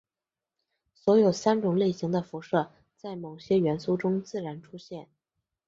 [0.95, 5.07] 所有三种类型的辐射在某些元素中自然出现。